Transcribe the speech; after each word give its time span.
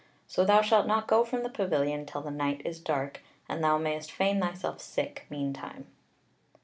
So 0.25 0.43
thou 0.43 0.63
shalt 0.63 0.87
not 0.87 1.07
go 1.07 1.23
from 1.23 1.43
the 1.43 1.49
pavilion 1.51 2.07
till 2.07 2.21
the 2.23 2.31
night 2.31 2.63
is 2.65 2.79
dark, 2.79 3.21
and 3.47 3.63
thou 3.63 3.77
mayst 3.77 4.11
feign 4.11 4.41
thyself 4.41 4.81
sick 4.81 5.27
meantime." 5.29 5.85